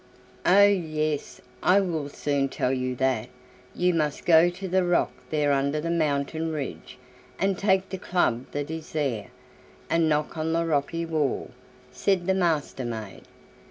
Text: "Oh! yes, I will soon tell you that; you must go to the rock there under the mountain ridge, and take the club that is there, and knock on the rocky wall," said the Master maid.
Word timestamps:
"Oh! 0.47 0.63
yes, 0.65 1.41
I 1.61 1.79
will 1.79 2.09
soon 2.09 2.49
tell 2.49 2.71
you 2.73 2.95
that; 2.95 3.29
you 3.75 3.93
must 3.93 4.25
go 4.25 4.49
to 4.49 4.67
the 4.67 4.83
rock 4.83 5.11
there 5.29 5.51
under 5.53 5.79
the 5.79 5.91
mountain 5.91 6.51
ridge, 6.51 6.97
and 7.37 7.55
take 7.55 7.87
the 7.89 7.99
club 7.99 8.47
that 8.51 8.71
is 8.71 8.93
there, 8.93 9.27
and 9.91 10.09
knock 10.09 10.39
on 10.39 10.53
the 10.53 10.65
rocky 10.65 11.05
wall," 11.05 11.51
said 11.91 12.25
the 12.25 12.33
Master 12.33 12.83
maid. 12.83 13.25